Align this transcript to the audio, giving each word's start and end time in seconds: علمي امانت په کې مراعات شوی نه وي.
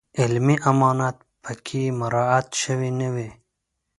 علمي 0.19 0.55
امانت 0.71 1.17
په 1.43 1.51
کې 1.65 1.81
مراعات 1.99 2.47
شوی 2.61 2.91
نه 2.99 3.07
وي. 3.15 3.29